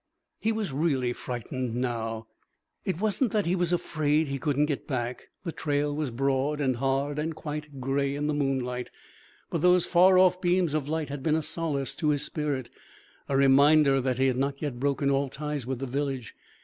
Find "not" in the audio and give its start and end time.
14.37-14.59